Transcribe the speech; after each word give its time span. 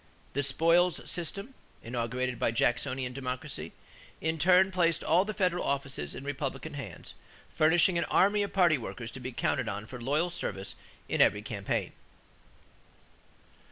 The 0.33 0.41
spoils 0.41 0.99
system, 1.07 1.53
inaugurated 1.83 2.39
by 2.39 2.49
Jacksonian 2.49 3.13
Democracy, 3.13 3.71
in 4.19 4.39
turn 4.39 4.71
placed 4.71 5.03
all 5.03 5.25
the 5.25 5.33
federal 5.35 5.63
offices 5.63 6.15
in 6.15 6.23
Republican 6.23 6.73
hands, 6.73 7.13
furnishing 7.53 7.99
an 7.99 8.05
army 8.05 8.41
of 8.41 8.51
party 8.51 8.79
workers 8.79 9.11
to 9.11 9.19
be 9.19 9.31
counted 9.31 9.69
on 9.69 9.85
for 9.85 10.01
loyal 10.01 10.31
service 10.31 10.73
in 11.07 11.21
every 11.21 11.43
campaign. 11.43 11.91